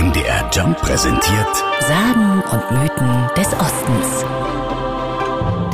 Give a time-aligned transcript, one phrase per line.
[0.00, 4.24] MDR Jump präsentiert Sagen und Mythen des Ostens.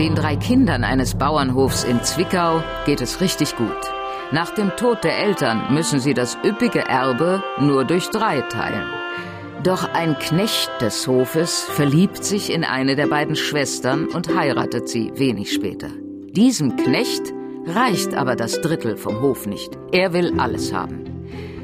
[0.01, 3.71] Den drei Kindern eines Bauernhofs in Zwickau geht es richtig gut.
[4.33, 8.89] Nach dem Tod der Eltern müssen sie das üppige Erbe nur durch drei teilen.
[9.63, 15.13] Doch ein Knecht des Hofes verliebt sich in eine der beiden Schwestern und heiratet sie
[15.15, 15.91] wenig später.
[16.33, 17.33] Diesem Knecht
[17.65, 19.79] reicht aber das Drittel vom Hof nicht.
[19.93, 21.16] Er will alles haben.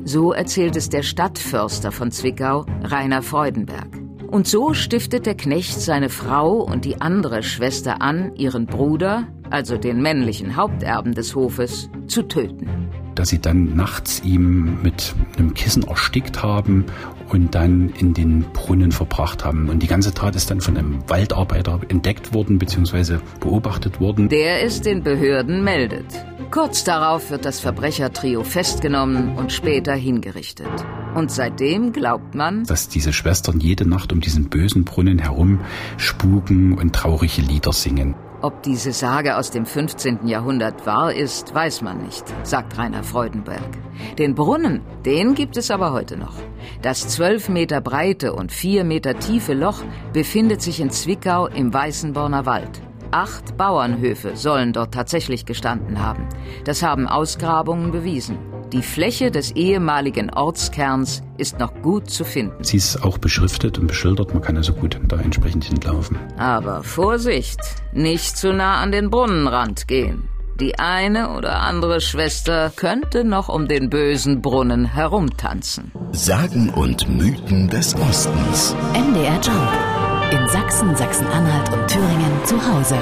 [0.04, 3.86] So erzählt es der Stadtförster von Zwickau, Rainer Freudenberg.
[4.28, 9.76] Und so stiftet der Knecht seine Frau und die andere Schwester an, ihren Bruder, also
[9.76, 12.68] den männlichen Haupterben des Hofes, zu töten.
[13.14, 16.86] Dass sie dann nachts ihm mit einem Kissen erstickt haben
[17.28, 19.68] und dann in den Brunnen verbracht haben.
[19.68, 23.18] Und die ganze Tat ist dann von einem Waldarbeiter entdeckt worden bzw.
[23.38, 24.28] beobachtet worden.
[24.28, 26.06] Der es den Behörden meldet.
[26.52, 30.68] Kurz darauf wird das Verbrechertrio festgenommen und später hingerichtet.
[31.14, 35.60] Und seitdem glaubt man, dass diese Schwestern jede Nacht um diesen bösen Brunnen herum
[35.96, 38.14] spuken und traurige Lieder singen.
[38.42, 40.26] Ob diese Sage aus dem 15.
[40.26, 43.78] Jahrhundert wahr ist, weiß man nicht, sagt Rainer Freudenberg.
[44.18, 46.34] Den Brunnen, den gibt es aber heute noch.
[46.82, 52.44] Das 12 Meter breite und 4 Meter tiefe Loch befindet sich in Zwickau im Weißenborner
[52.44, 52.82] Wald.
[53.12, 56.26] Acht Bauernhöfe sollen dort tatsächlich gestanden haben.
[56.64, 58.38] Das haben Ausgrabungen bewiesen.
[58.72, 62.64] Die Fläche des ehemaligen Ortskerns ist noch gut zu finden.
[62.64, 66.16] Sie ist auch beschriftet und beschildert, man kann also gut da entsprechend hinlaufen.
[66.38, 67.60] Aber Vorsicht,
[67.92, 70.30] nicht zu nah an den Brunnenrand gehen.
[70.58, 75.92] Die eine oder andere Schwester könnte noch um den bösen Brunnen herumtanzen.
[76.12, 78.74] Sagen und Mythen des Ostens.
[78.94, 79.91] MDR Jump.
[80.32, 82.96] In Sachsen, Sachsen-Anhalt und Thüringen zu Hause.